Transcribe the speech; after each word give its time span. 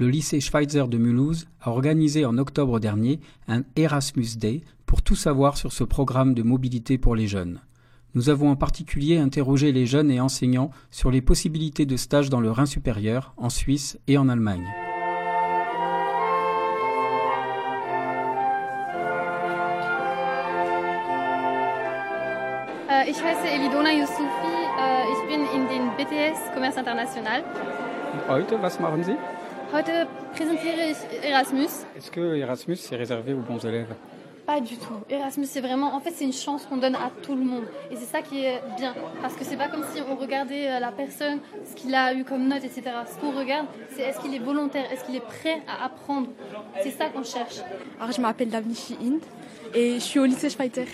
le 0.00 0.08
lycée 0.08 0.40
Schweitzer 0.40 0.88
de 0.88 0.96
Mulhouse 0.96 1.46
a 1.60 1.70
organisé 1.70 2.24
en 2.24 2.38
octobre 2.38 2.80
dernier 2.80 3.20
un 3.48 3.64
Erasmus 3.76 4.38
Day 4.38 4.62
pour 4.86 5.02
tout 5.02 5.14
savoir 5.14 5.58
sur 5.58 5.74
ce 5.74 5.84
programme 5.84 6.32
de 6.32 6.42
mobilité 6.42 6.96
pour 6.96 7.14
les 7.14 7.26
jeunes. 7.26 7.60
Nous 8.14 8.30
avons 8.30 8.48
en 8.48 8.56
particulier 8.56 9.18
interrogé 9.18 9.72
les 9.72 9.84
jeunes 9.84 10.10
et 10.10 10.18
enseignants 10.18 10.70
sur 10.90 11.10
les 11.10 11.20
possibilités 11.20 11.84
de 11.84 11.98
stage 11.98 12.30
dans 12.30 12.40
le 12.40 12.50
Rhin 12.50 12.64
supérieur, 12.64 13.34
en 13.36 13.50
Suisse 13.50 13.98
et 14.08 14.16
en 14.16 14.30
Allemagne. 14.30 14.66
Äh, 22.88 23.10
ich 23.10 23.22
heiße 23.22 23.46
Elidona 23.46 23.92
Youssoufi, 23.92 24.56
äh, 24.80 25.04
ich 25.12 25.28
bin 25.28 25.44
in 25.54 25.68
den 25.68 25.90
BTS 25.98 26.54
Commerce 26.54 26.78
International. 26.78 27.44
Heute, 28.28 28.60
was 28.62 28.80
machen 28.80 29.04
Sie? 29.04 29.16
Heute 29.72 30.06
präsentiere 30.34 30.90
ich 30.90 30.96
Erasmus. 31.24 31.68
Est-ce 31.96 32.10
que 32.10 32.36
Erasmus 32.36 32.76
est 32.90 32.96
réservé 32.96 33.34
aux 33.34 33.40
bons 33.40 33.64
élèves? 33.64 33.94
Pas 34.46 34.60
du 34.60 34.76
tout. 34.76 34.94
Erasmus, 35.08 35.46
c'est 35.46 35.60
vraiment, 35.60 35.94
en 35.94 36.00
fait, 36.00 36.10
c'est 36.10 36.24
une 36.24 36.32
chance 36.32 36.66
qu'on 36.66 36.76
donne 36.78 36.96
à 36.96 37.12
tout 37.22 37.36
le 37.36 37.44
monde. 37.44 37.62
Et 37.90 37.94
c'est 37.96 38.06
ça 38.06 38.20
qui 38.20 38.44
est 38.44 38.60
bien. 38.76 38.94
Parce 39.22 39.34
que 39.34 39.44
c'est 39.44 39.56
pas 39.56 39.68
comme 39.68 39.84
si 39.94 40.02
on 40.10 40.16
regardait 40.16 40.68
euh, 40.68 40.80
la 40.80 40.90
personne, 40.90 41.38
ce 41.64 41.76
qu'il 41.76 41.94
a 41.94 42.12
eu 42.14 42.24
comme 42.24 42.48
note, 42.48 42.64
etc. 42.64 42.82
Ce 43.14 43.20
qu'on 43.20 43.30
regarde, 43.30 43.66
c'est 43.94 44.02
est-ce 44.02 44.18
qu'il 44.18 44.34
est 44.34 44.40
volontaire, 44.40 44.90
est-ce 44.92 45.04
qu'il 45.04 45.14
est 45.14 45.20
prêt 45.24 45.62
à 45.68 45.84
apprendre? 45.84 46.28
C'est 46.82 46.90
ça 46.90 47.06
qu'on 47.10 47.22
cherche. 47.22 47.60
Alors, 48.00 48.10
je 48.12 48.20
m'appelle 48.20 48.48
Davnichi 48.48 48.96
Hind 49.00 49.20
et 49.72 49.94
je 49.94 50.00
suis 50.00 50.18
au 50.18 50.24
lycée 50.24 50.50
Schweiter. 50.50 50.86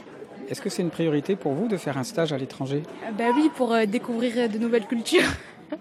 Est-ce 0.51 0.61
que 0.61 0.69
c'est 0.69 0.83
une 0.83 0.91
priorité 0.91 1.35
pour 1.35 1.55
vous 1.55 1.67
de 1.67 1.79
faire 1.79 1.97
un 1.97 2.05
stage 2.05 2.35
à 2.35 2.39
l'étranger? 2.39 2.83
Euh, 3.05 3.11
Ben 3.17 3.33
oui, 3.35 3.51
pour 3.57 3.73
euh, 3.73 3.87
découvrir 3.87 4.51
de 4.51 4.59
nouvelles 4.59 4.87
cultures. 4.87 5.23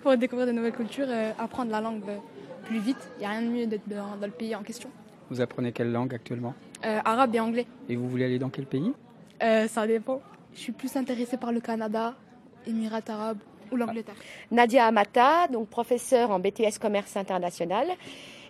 pour 0.00 0.16
découvrir 0.16 0.46
de 0.46 0.52
nouvelles 0.52 0.72
cultures, 0.72 1.06
euh, 1.08 1.32
apprendre 1.38 1.70
la 1.70 1.80
langue 1.80 2.02
euh, 2.08 2.16
plus 2.64 2.78
vite. 2.78 2.98
Il 3.16 3.20
n'y 3.20 3.26
a 3.26 3.30
rien 3.30 3.42
de 3.42 3.48
mieux 3.48 3.66
d'être 3.66 3.88
dans, 3.88 4.16
dans 4.16 4.26
le 4.26 4.32
pays 4.32 4.54
en 4.54 4.62
question. 4.62 4.90
Vous 5.30 5.40
apprenez 5.40 5.72
quelle 5.72 5.92
langue 5.92 6.14
actuellement? 6.14 6.54
Euh, 6.84 7.00
arabe 7.04 7.34
et 7.34 7.40
anglais, 7.40 7.66
Et 7.88 7.96
vous 7.96 8.08
voulez 8.08 8.24
aller 8.24 8.38
dans 8.38 8.50
quel 8.50 8.66
pays? 8.66 8.92
Euh, 9.42 9.68
ça 9.68 9.86
dépend. 9.86 10.20
Je 10.54 10.60
suis 10.60 10.72
plus 10.72 10.94
intéressée 10.96 11.36
par 11.36 11.52
le 11.52 11.60
Canada, 11.60 12.14
Émirats 12.66 13.00
arabes 13.08 13.38
ou 13.70 13.76
l'Angleterre. 13.76 14.14
Nadia 14.50 14.86
Amata, 14.86 15.48
donc 15.48 15.68
professeure 15.68 16.30
en 16.30 16.38
BTS 16.38 16.78
Commerce 16.80 17.16
International. 17.16 17.86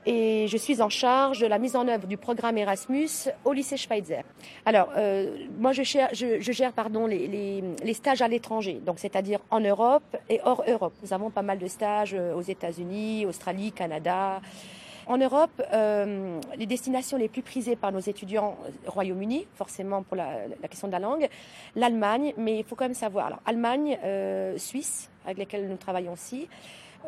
Et 0.05 0.49
je 0.49 0.57
suis 0.57 0.83
en 0.83 0.89
charge 0.89 1.39
de 1.39 1.47
la 1.47 1.59
mise 1.59 1.77
en 1.77 1.87
œuvre 1.87 2.09
du 2.09 2.17
programme 2.17 2.59
Erasmus 2.59 3.31
au 3.45 3.53
lycée 3.53 3.77
Schweitzer. 3.77 4.25
Alors, 4.67 4.89
euh, 4.97 5.37
moi, 5.59 5.71
je 5.73 5.85
gère, 5.85 6.09
je, 6.13 6.41
je 6.41 6.53
gère 6.53 6.73
pardon, 6.73 7.07
les, 7.07 7.29
les, 7.29 7.63
les 7.85 7.95
stages 7.95 8.21
à 8.21 8.27
l'étranger, 8.27 8.81
donc 8.85 8.99
c'est-à-dire 8.99 9.39
en 9.51 9.61
Europe 9.61 10.17
et 10.29 10.41
hors 10.45 10.65
Europe. 10.67 10.95
Nous 11.05 11.13
avons 11.13 11.31
pas 11.31 11.43
mal 11.43 11.59
de 11.59 11.69
stages 11.69 12.15
euh, 12.15 12.35
aux 12.35 12.43
États-Unis, 12.43 13.27
Australie, 13.27 13.71
Canada. 13.71 14.41
En 15.07 15.19
Europe, 15.19 15.63
euh, 15.73 16.41
les 16.57 16.67
destinations 16.67 17.17
les 17.17 17.29
plus 17.29 17.43
prisées 17.43 17.77
par 17.77 17.93
nos 17.93 18.01
étudiants, 18.01 18.57
euh, 18.65 18.71
Royaume-Uni, 18.89 19.47
forcément 19.55 20.03
pour 20.03 20.17
la, 20.17 20.47
la 20.61 20.69
question 20.69 20.89
de 20.89 20.93
la 20.93 21.01
langue, 21.01 21.29
l'Allemagne, 21.77 22.35
mais 22.37 22.59
il 22.59 22.65
faut 22.65 22.77
quand 22.77 22.85
même 22.85 22.95
savoir, 22.95 23.27
alors 23.27 23.41
Allemagne, 23.47 23.99
euh, 24.05 24.59
Suisse, 24.59 25.11
avec 25.25 25.39
lesquels 25.39 25.69
nous 25.69 25.77
travaillons 25.77 26.13
aussi, 26.13 26.49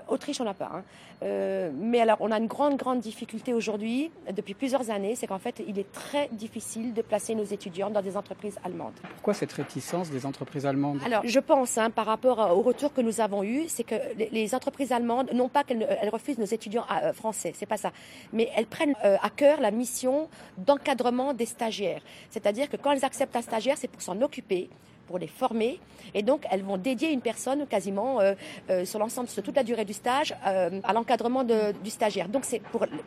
Autriche, 0.08 0.40
on 0.40 0.44
n'a 0.44 0.54
pas. 0.54 0.70
hein. 0.74 0.82
Euh, 1.22 1.70
mais 1.74 2.00
alors, 2.00 2.18
on 2.20 2.30
a 2.30 2.38
une 2.38 2.46
grande, 2.46 2.76
grande 2.76 3.00
difficulté 3.00 3.54
aujourd'hui, 3.54 4.10
depuis 4.34 4.54
plusieurs 4.54 4.90
années, 4.90 5.14
c'est 5.14 5.26
qu'en 5.26 5.38
fait, 5.38 5.62
il 5.66 5.78
est 5.78 5.90
très 5.92 6.28
difficile 6.32 6.92
de 6.92 7.02
placer 7.02 7.34
nos 7.34 7.44
étudiants 7.44 7.90
dans 7.90 8.02
des 8.02 8.16
entreprises 8.16 8.56
allemandes. 8.64 8.94
Pourquoi 9.14 9.34
cette 9.34 9.52
réticence 9.52 10.10
des 10.10 10.26
entreprises 10.26 10.66
allemandes? 10.66 11.00
Alors, 11.04 11.22
je 11.24 11.40
pense, 11.40 11.78
hein, 11.78 11.90
par 11.90 12.06
rapport 12.06 12.38
au 12.56 12.60
retour 12.62 12.92
que 12.92 13.00
nous 13.00 13.20
avons 13.20 13.42
eu, 13.42 13.64
c'est 13.68 13.84
que 13.84 13.94
les, 14.30 14.54
entreprises 14.54 14.92
allemandes, 14.92 15.30
non 15.32 15.48
pas 15.48 15.64
qu'elles 15.64 16.10
refusent 16.12 16.38
nos 16.38 16.44
étudiants 16.44 16.84
euh, 17.02 17.12
français, 17.12 17.52
c'est 17.54 17.66
pas 17.66 17.76
ça, 17.76 17.92
mais 18.32 18.50
elles 18.56 18.66
prennent 18.66 18.94
euh, 19.04 19.16
à 19.22 19.30
cœur 19.30 19.60
la 19.60 19.70
mission 19.70 20.28
d'encadrement 20.58 21.32
des 21.32 21.46
stagiaires. 21.46 22.02
C'est-à-dire 22.30 22.68
que 22.68 22.76
quand 22.76 22.92
elles 22.92 23.04
acceptent 23.04 23.36
un 23.36 23.42
stagiaire, 23.42 23.76
c'est 23.78 23.88
pour 23.88 24.02
s'en 24.02 24.20
occuper 24.20 24.68
pour 25.06 25.18
les 25.18 25.26
former 25.26 25.80
et 26.14 26.22
donc 26.22 26.46
elles 26.50 26.62
vont 26.62 26.76
dédier 26.76 27.10
une 27.10 27.20
personne 27.20 27.66
quasiment 27.66 28.20
euh, 28.20 28.34
euh, 28.70 28.84
sur 28.84 28.98
l'ensemble 28.98 29.28
sur 29.28 29.42
toute 29.42 29.56
la 29.56 29.62
durée 29.62 29.84
du 29.84 29.92
stage 29.92 30.34
euh, 30.46 30.80
à 30.84 30.92
l'encadrement 30.92 31.44
du 31.44 31.90
stagiaire. 31.90 32.28
Donc 32.28 32.44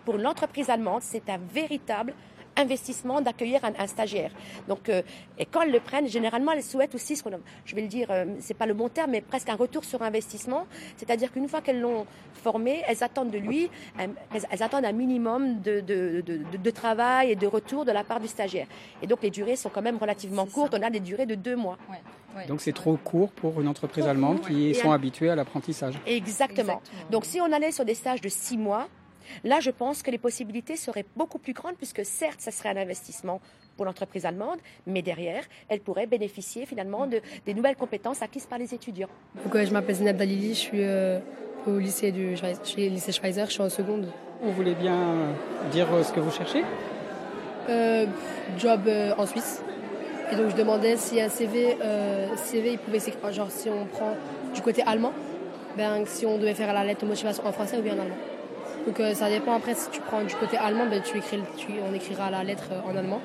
pour 0.06 0.18
l'entreprise 0.18 0.70
allemande, 0.70 1.02
c'est 1.02 1.30
un 1.30 1.40
véritable 1.54 2.14
investissement 2.58 3.22
d'accueillir 3.22 3.64
un, 3.64 3.72
un 3.78 3.88
stagiaire. 3.88 4.32
Donc, 4.68 4.90
euh, 4.90 5.02
et 5.38 5.46
quand 5.46 5.62
elles 5.62 5.72
le 5.72 5.80
prennent, 5.80 6.08
généralement, 6.08 6.52
elles 6.52 6.64
souhaitent 6.64 6.96
aussi 6.96 7.16
ce 7.16 7.24
qu'on, 7.24 7.34
a- 7.34 7.40
je 7.66 7.76
vais 7.76 7.82
le 7.82 7.88
dire, 7.88 8.08
euh, 8.12 8.26
c'est 8.40 8.54
pas 8.54 8.66
le 8.66 8.74
bon 8.74 8.90
terme, 8.90 9.12
mais 9.12 9.22
presque 9.22 9.50
un 9.50 9.56
retour 9.56 9.84
sur 9.86 10.02
investissement. 10.02 10.66
C'est-à-dire 10.98 11.32
qu'une 11.32 11.48
fois 11.48 11.62
qu'elles 11.62 11.80
l'ont 11.82 12.06
formé, 12.34 12.82
elles 12.88 13.04
attendent 13.04 13.32
de 13.32 13.38
lui, 13.38 13.70
un- 14.00 14.08
elles, 14.34 14.44
elles 14.52 14.64
attendent 14.64 14.86
un 14.86 14.92
minimum 14.92 15.62
de, 15.62 15.80
de, 15.82 16.22
de, 16.26 16.38
de- 16.52 16.58
de 16.58 16.70
travail 16.72 17.32
et 17.32 17.36
de 17.36 17.48
retour 17.48 17.86
de 17.86 17.92
la 17.92 18.04
part 18.04 18.20
du 18.20 18.28
stagiaire. 18.28 18.68
Et 19.02 19.08
donc, 19.08 19.22
les 19.22 19.30
durées 19.30 19.56
sont 19.56 19.70
quand 19.70 19.82
même 19.82 19.98
relativement 19.98 20.46
C'est 20.46 20.52
courtes. 20.54 20.72
ça. 20.74 20.80
On 20.80 20.84
a 20.84 20.90
des 20.90 21.00
durées 21.00 21.26
de 21.26 21.36
deux 21.36 21.56
mois. 21.56 21.78
Donc 22.48 22.62
c'est 22.62 22.74
trop 22.74 22.98
court 22.98 23.32
pour 23.32 23.60
une 23.62 23.68
entreprise 23.68 24.04
Trop 24.04 24.12
allemande 24.12 24.38
court, 24.38 24.48
qui 24.50 24.68
ouais. 24.68 24.74
sont 24.76 24.92
habituées 24.92 25.30
à 25.32 25.36
l'apprentissage. 25.36 25.96
Exactement. 26.06 26.82
Donc, 27.10 27.26
si 27.26 27.42
on 27.42 27.52
allait 27.52 27.72
sur 27.72 27.84
des 27.84 27.96
stages 27.96 28.22
de 28.22 28.30
six 28.30 28.58
mois, 28.58 28.88
là, 29.44 29.60
je 29.60 29.72
pense 29.72 30.02
que 30.04 30.12
les 30.12 30.18
possibilités 30.18 30.76
seraient 30.76 31.06
beaucoup 31.16 31.40
plus 31.40 31.54
grandes, 31.54 31.76
puisque 31.76 32.06
certes, 32.06 32.40
ça 32.40 32.52
serait 32.52 32.70
un 32.70 32.78
investissement 32.78 33.42
pour 33.76 33.86
l'entreprise 33.86 34.26
allemande, 34.26 34.60
mais 34.86 35.02
derrière, 35.02 35.44
elle 35.70 35.80
pourrait 35.80 36.08
bénéficier 36.08 36.66
finalement 36.66 37.06
de, 37.08 37.22
des 37.46 37.54
nouvelles 37.54 37.76
compétences 37.76 38.22
acquises 38.22 38.46
par 38.46 38.58
les 38.58 38.74
étudiants. 38.74 39.10
Donc, 39.44 39.54
ouais, 39.54 39.66
je 39.66 39.74
m'appelle 39.74 39.96
Zineb 39.96 40.18
Dalili, 40.18 40.50
je 40.50 40.60
suis 40.60 40.84
euh, 40.84 41.20
au 41.68 41.78
lycée 41.78 42.12
du 42.12 42.36
je 42.36 42.46
suis 42.64 42.90
lycée 42.90 43.12
Schweizer, 43.12 43.46
je 43.48 43.54
suis 43.54 43.62
en 43.62 43.70
seconde. 43.70 44.08
Vous 44.42 44.52
voulez 44.52 44.76
bien 44.76 45.34
dire 45.72 45.88
euh, 45.94 46.04
ce 46.04 46.12
que 46.12 46.20
vous 46.20 46.32
cherchez? 46.32 46.64
Euh, 47.70 48.06
job 48.58 48.82
euh, 48.88 49.14
en 49.18 49.26
Suisse. 49.26 49.62
Et 50.32 50.36
donc 50.36 50.50
je 50.52 50.56
demandais 50.56 50.98
si 50.98 51.22
un 51.22 51.30
CV, 51.30 51.78
euh, 51.82 52.28
CV 52.36 52.74
il 52.74 52.80
pouvait 52.80 53.00
s'écrire, 53.00 53.32
genre 53.32 53.52
si 53.52 53.70
on 53.70 53.86
prend 53.86 54.14
du 54.54 54.62
côté 54.62 54.84
allemand, 54.86 55.14
ben 55.78 56.06
si 56.06 56.26
on 56.26 56.38
devait 56.38 56.54
faire 56.54 56.74
la 56.74 56.84
lettre 56.84 57.02
de 57.02 57.08
motivation 57.08 57.46
en 57.46 57.52
français 57.52 57.78
ou 57.78 57.82
bien 57.82 57.94
en 57.94 58.02
allemand. 58.02 58.16
Donc 58.88 59.02
euh, 59.02 59.14
ça 59.14 59.30
dépend 59.30 59.54
après 59.54 59.76
si 59.76 59.90
tu 59.90 60.00
prends 60.00 60.24
du 60.24 60.34
côté 60.34 60.58
allemand, 60.58 60.88
ben 60.90 61.02
tu 61.04 61.18
écris, 61.18 61.40
tu, 61.58 61.68
on 61.88 61.94
écrira 61.94 62.32
la 62.32 62.44
lettre 62.46 62.70
euh, 62.72 62.90
en 62.90 62.96
allemand. 62.96 63.20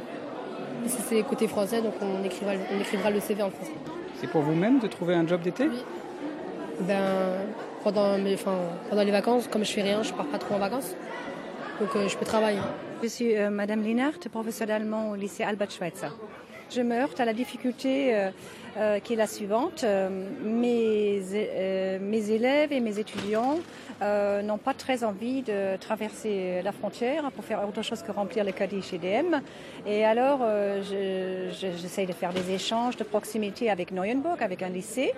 Et 0.85 0.89
si 0.89 1.01
c'est 1.01 1.23
côté 1.23 1.47
français, 1.47 1.81
donc 1.81 1.95
on 2.03 2.25
écrira, 2.25 2.53
on 2.75 2.81
écrira 2.81 3.11
le 3.11 3.21
CV 3.21 3.45
en 3.45 3.51
français. 3.51 3.73
C'est 4.17 4.27
pour 4.27 4.43
vous-même 4.43 4.81
de 4.81 4.89
trouver 4.89 5.15
un 5.15 5.25
job 5.25 5.41
d'été? 5.41 5.69
Oui. 5.69 5.85
Ben, 6.81 6.97
pendant, 7.85 8.19
mes, 8.19 8.35
enfin, 8.35 8.57
pendant 8.91 9.05
les 9.05 9.13
vacances, 9.13 9.47
comme 9.47 9.65
je 9.65 9.71
fais 9.71 9.83
rien, 9.83 10.03
je 10.03 10.13
pars 10.13 10.27
pas 10.27 10.39
trop 10.39 10.57
en 10.57 10.59
vacances. 10.59 10.97
Donc 11.81 11.95
euh, 11.95 12.09
je 12.09 12.17
peux 12.17 12.27
travailler. 12.27 12.59
Je 13.01 13.07
suis 13.07 13.37
euh, 13.37 13.49
Madame 13.49 13.85
Linhart, 13.85 14.19
professeure 14.33 14.67
d'allemand 14.67 15.11
au 15.11 15.15
lycée 15.15 15.45
Albert 15.45 15.71
Schweitzer. 15.71 16.11
Je 16.75 16.81
me 16.81 16.97
heurte 16.97 17.21
à 17.21 17.25
la 17.25 17.35
difficulté 17.35 18.31
euh, 18.77 18.99
qui 19.01 19.13
est 19.15 19.17
la 19.17 19.27
suivante. 19.27 19.85
Euh, 19.85 20.09
mes, 20.45 21.21
euh, 21.35 21.99
mes 22.01 22.31
élèves 22.31 22.73
et 22.73 22.81
mes 22.81 22.99
étudiants 22.99 23.59
n'ont 24.45 24.59
pas 24.59 24.75
très 24.75 25.05
envie 25.05 25.43
de 25.43 25.77
traverser 25.77 26.61
la 26.65 26.73
frontière 26.73 27.31
pour 27.31 27.45
faire 27.45 27.61
autre 27.69 27.83
chose 27.83 28.03
que 28.03 28.11
remplir 28.11 28.43
le 28.45 28.51
caddie 28.51 28.83
chez 28.83 28.99
DM. 28.99 29.37
Et 29.87 30.05
alors, 30.05 30.41
euh, 30.43 30.83
je- 30.83 31.71
j'essaye 31.81 32.07
de 32.07 32.13
faire 32.13 32.33
des 32.33 32.51
échanges 32.53 32.97
de 32.97 33.05
proximité 33.05 33.71
avec 33.71 33.93
Neuenburg, 33.93 34.43
avec 34.43 34.61
un 34.65 34.71
lycée, 34.71 35.13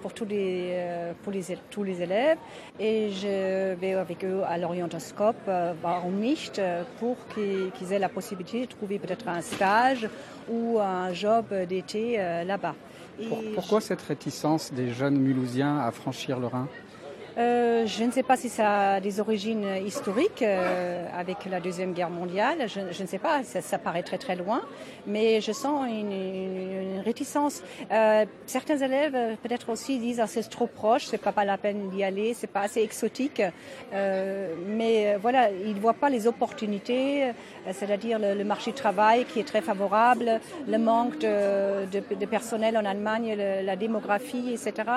pour, 0.00 0.14
tous 0.14 0.24
les, 0.24 0.78
pour 1.22 1.32
les, 1.32 1.42
tous 1.70 1.82
les 1.82 2.00
élèves. 2.02 2.38
Et 2.78 3.10
je 3.10 3.74
vais 3.74 3.94
avec 3.94 4.24
eux 4.24 4.42
à 4.48 4.56
l'orientoscope, 4.58 5.36
warum 5.82 6.14
nicht, 6.14 6.60
pour 7.00 7.16
qu'ils 7.34 7.92
aient 7.92 7.98
la 7.98 8.08
possibilité 8.08 8.60
de 8.62 8.66
trouver 8.66 8.98
peut-être 8.98 9.28
un 9.28 9.40
stage 9.42 10.08
ou 10.48 10.78
un 10.78 11.12
job 11.12 11.46
d'été 11.68 12.18
là-bas. 12.44 12.74
Pour- 13.28 13.42
Pourquoi 13.54 13.80
cette 13.80 14.02
réticence 14.02 14.72
des 14.72 14.90
jeunes 14.92 15.18
Mulhousiens 15.18 15.78
à 15.78 15.90
franchir 15.90 16.38
le 16.38 16.46
Rhin? 16.46 16.68
Euh, 17.38 17.86
je 17.86 18.02
ne 18.02 18.10
sais 18.10 18.24
pas 18.24 18.36
si 18.36 18.48
ça 18.48 18.94
a 18.94 19.00
des 19.00 19.20
origines 19.20 19.64
historiques 19.86 20.42
euh, 20.42 21.06
avec 21.16 21.44
la 21.48 21.60
Deuxième 21.60 21.92
Guerre 21.92 22.10
mondiale. 22.10 22.66
Je, 22.66 22.80
ne 23.02 23.06
sais 23.06 23.18
pas, 23.18 23.44
ça, 23.44 23.60
ça 23.60 23.78
paraît 23.78 24.02
très 24.02 24.18
très 24.18 24.34
loin. 24.34 24.62
Mais 25.06 25.40
je 25.40 25.52
sens 25.52 25.86
une, 25.88 26.10
une- 26.12 27.00
réticence. 27.04 27.62
Euh, 27.92 28.24
certains 28.46 28.78
élèves 28.78 29.14
euh, 29.14 29.34
peut-être 29.40 29.70
aussi 29.70 29.98
disent 29.98 30.18
ah, 30.20 30.26
c'est 30.26 30.42
trop 30.50 30.66
proche, 30.66 31.06
c'est 31.06 31.16
pas, 31.18 31.30
pas 31.30 31.44
la 31.44 31.56
peine 31.56 31.90
d'y 31.90 32.02
aller, 32.02 32.34
c'est 32.34 32.48
pas 32.48 32.62
assez 32.62 32.80
exotique. 32.80 33.40
Euh, 33.94 34.54
mais 34.66 35.16
voilà, 35.22 35.50
ils 35.52 35.74
ne 35.76 35.80
voient 35.80 35.94
pas 35.94 36.10
les 36.10 36.26
opportunités, 36.26 37.30
c'est-à-dire 37.70 38.18
le, 38.18 38.42
marché 38.44 38.72
du 38.72 38.76
travail 38.76 39.24
qui 39.26 39.38
est 39.38 39.44
très 39.46 39.60
favorable, 39.60 40.40
le 40.66 40.78
manque 40.78 41.18
de, 41.20 41.86
de, 41.86 42.14
de 42.16 42.26
personnel 42.26 42.76
en 42.76 42.84
Allemagne, 42.84 43.36
le- 43.38 43.64
la 43.64 43.76
démographie, 43.76 44.50
etc. 44.54 44.88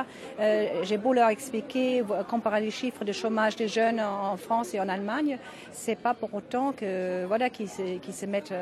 J'ai 0.83 0.97
beau 0.97 1.13
leur 1.13 1.29
expliquer 1.29 2.01
comparer 2.31 2.62
les 2.62 2.72
chiffres 2.72 3.04
de 3.04 3.12
chômage 3.12 3.56
des 3.57 3.68
jeunes 3.68 4.00
en, 4.00 4.38
France 4.38 4.74
et 4.74 4.80
en 4.80 4.88
Allemagne, 4.88 5.38
c'est 5.72 5.98
pas 5.98 6.13
pour 6.13 6.33
autant 6.33 6.72
que 6.72 7.25
voilà 7.25 7.50
qu'ils 7.50 7.69
se, 7.69 7.83
se, 8.12 8.25
mettent 8.25 8.54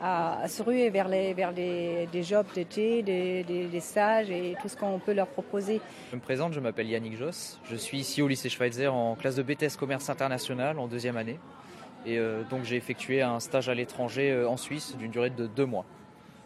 à, 0.00 0.48
se 0.48 0.62
ruer 0.62 0.90
vers 0.90 1.08
les 1.08 1.32
vers 1.32 1.52
des, 1.52 2.08
des 2.12 2.22
jobs 2.24 2.46
d'été, 2.54 3.02
des, 3.02 3.44
des, 3.44 3.80
stages 3.80 4.30
et 4.30 4.56
tout 4.60 4.68
ce 4.68 4.76
qu'on 4.76 4.98
peut 4.98 5.14
leur 5.14 5.28
proposer. 5.28 5.80
Je 6.10 6.16
me 6.16 6.20
présente, 6.20 6.52
je 6.52 6.60
m'appelle 6.60 6.88
Yannick 6.88 7.16
Joss, 7.16 7.60
je 7.70 7.76
suis 7.76 7.98
ici 7.98 8.20
au 8.20 8.28
lycée 8.28 8.48
Schweitzer 8.48 8.88
en 8.88 9.14
classe 9.14 9.36
de 9.36 9.42
BTS 9.42 9.76
commerce 9.78 10.10
international 10.10 10.78
en 10.78 10.88
deuxième 10.88 11.16
année. 11.16 11.38
Et 12.04 12.18
donc 12.50 12.64
j'ai 12.64 12.74
effectué 12.74 13.22
un 13.22 13.38
stage 13.38 13.68
à 13.68 13.74
l'étranger 13.74 14.44
en 14.44 14.56
Suisse 14.56 14.96
d'une 14.98 15.12
durée 15.12 15.30
de 15.30 15.46
deux 15.46 15.66
mois. 15.66 15.84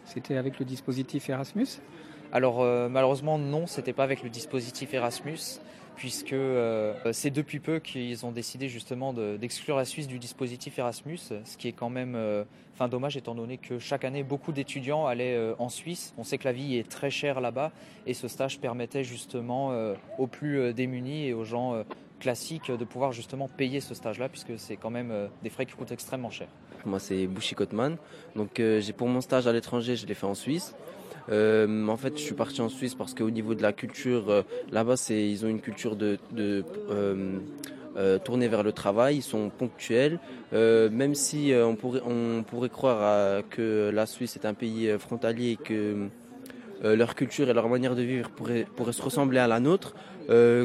C'était 0.05 0.37
avec 0.37 0.59
le 0.59 0.65
dispositif 0.65 1.29
Erasmus? 1.29 1.67
Alors 2.31 2.61
euh, 2.61 2.89
malheureusement 2.89 3.37
non, 3.37 3.67
c'était 3.67 3.93
pas 3.93 4.03
avec 4.03 4.23
le 4.23 4.29
dispositif 4.29 4.93
Erasmus, 4.93 5.59
puisque 5.97 6.33
euh, 6.33 6.93
c'est 7.11 7.31
depuis 7.31 7.59
peu 7.59 7.79
qu'ils 7.79 8.25
ont 8.25 8.31
décidé 8.31 8.69
justement 8.69 9.13
d'exclure 9.13 9.75
la 9.75 9.83
Suisse 9.83 10.07
du 10.07 10.19
dispositif 10.19 10.79
Erasmus, 10.79 11.17
ce 11.17 11.57
qui 11.57 11.67
est 11.67 11.73
quand 11.73 11.89
même 11.89 12.15
euh, 12.15 12.45
enfin 12.73 12.87
dommage 12.87 13.17
étant 13.17 13.35
donné 13.35 13.57
que 13.57 13.79
chaque 13.79 14.05
année 14.05 14.23
beaucoup 14.23 14.53
d'étudiants 14.53 15.05
allaient 15.05 15.37
en 15.59 15.67
Suisse. 15.67 16.13
On 16.17 16.23
sait 16.23 16.37
que 16.37 16.45
la 16.45 16.53
vie 16.53 16.77
est 16.77 16.89
très 16.89 17.09
chère 17.09 17.41
là-bas 17.41 17.71
et 18.05 18.13
ce 18.13 18.29
stage 18.29 18.59
permettait 18.59 19.03
justement 19.03 19.73
aux 20.17 20.27
plus 20.27 20.73
démunis 20.73 21.27
et 21.27 21.33
aux 21.33 21.43
gens 21.43 21.83
classiques 22.19 22.71
de 22.71 22.85
pouvoir 22.85 23.11
justement 23.11 23.47
payer 23.47 23.81
ce 23.81 23.93
stage-là, 23.93 24.29
puisque 24.29 24.57
c'est 24.57 24.77
quand 24.77 24.91
même 24.91 25.29
des 25.43 25.49
frais 25.49 25.65
qui 25.65 25.73
coûtent 25.73 25.91
extrêmement 25.91 26.29
cher. 26.29 26.47
Moi, 26.87 26.99
c'est 26.99 27.27
Bouchi 27.27 27.55
Kotman. 27.55 27.97
Donc, 28.35 28.59
euh, 28.59 28.81
pour 28.95 29.07
mon 29.07 29.21
stage 29.21 29.47
à 29.47 29.51
l'étranger, 29.51 29.95
je 29.95 30.05
l'ai 30.05 30.13
fait 30.13 30.25
en 30.25 30.35
Suisse. 30.35 30.73
Euh, 31.29 31.87
en 31.87 31.97
fait, 31.97 32.17
je 32.17 32.21
suis 32.21 32.35
parti 32.35 32.61
en 32.61 32.69
Suisse 32.69 32.95
parce 32.95 33.13
qu'au 33.13 33.29
niveau 33.29 33.55
de 33.55 33.61
la 33.61 33.73
culture, 33.73 34.29
euh, 34.29 34.41
là-bas, 34.71 34.97
c'est 34.97 35.29
ils 35.29 35.45
ont 35.45 35.49
une 35.49 35.61
culture 35.61 35.95
de, 35.95 36.17
de 36.31 36.63
tourner 38.23 38.47
vers 38.47 38.63
le 38.63 38.71
travail. 38.71 39.17
Ils 39.17 39.23
sont 39.23 39.49
ponctuels, 39.49 40.19
même 40.51 41.15
si 41.15 41.51
on 41.55 41.75
pourrait 41.75 42.01
on 42.05 42.43
pourrait 42.43 42.69
croire 42.69 43.41
que 43.49 43.89
la 43.93 44.05
Suisse 44.05 44.35
est 44.35 44.45
un 44.45 44.53
pays 44.53 44.89
frontalier 44.99 45.51
et 45.51 45.55
que 45.55 46.07
leur 46.83 47.15
culture 47.15 47.49
et 47.49 47.53
leur 47.53 47.67
manière 47.69 47.95
de 47.95 48.03
vivre 48.03 48.29
pourraient, 48.29 48.67
pourraient 48.75 48.93
se 48.93 49.01
ressembler 49.01 49.39
à 49.39 49.47
la 49.47 49.59
nôtre. 49.59 49.95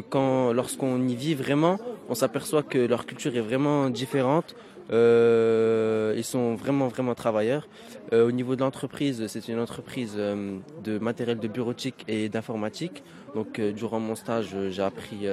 quand 0.09 0.53
lorsqu'on 0.53 1.07
y 1.07 1.15
vit 1.15 1.33
vraiment, 1.33 1.79
on 2.07 2.13
s'aperçoit 2.13 2.61
que 2.61 2.77
leur 2.77 3.07
culture 3.07 3.35
est 3.35 3.41
vraiment 3.41 3.89
différente. 3.89 4.55
Euh, 4.91 6.13
ils 6.15 6.23
sont 6.23 6.55
vraiment 6.55 6.87
vraiment 6.87 7.15
travailleurs. 7.15 7.67
Euh, 8.11 8.27
au 8.27 8.31
niveau 8.31 8.55
de 8.55 8.61
l'entreprise, 8.61 9.25
c'est 9.27 9.47
une 9.47 9.59
entreprise 9.59 10.15
euh, 10.17 10.57
de 10.83 10.99
matériel 10.99 11.39
de 11.39 11.47
bureautique 11.47 12.03
et 12.07 12.29
d'informatique. 12.29 13.03
Donc 13.35 13.59
durant 13.59 13.99
mon 13.99 14.15
stage, 14.15 14.55
j'ai 14.69 14.81
appris 14.83 15.25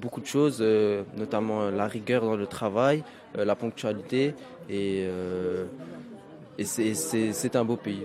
beaucoup 0.00 0.20
de 0.20 0.26
choses, 0.26 0.60
notamment 1.16 1.70
la 1.70 1.86
rigueur 1.86 2.24
dans 2.24 2.34
le 2.34 2.48
travail, 2.48 3.04
la 3.36 3.54
ponctualité 3.54 4.34
et, 4.68 5.06
et 6.58 6.64
c'est 6.64 7.54
un 7.56 7.64
beau 7.64 7.76
pays. 7.76 8.02